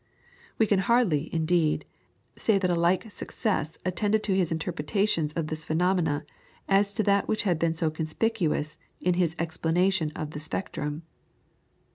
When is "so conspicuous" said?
7.75-8.77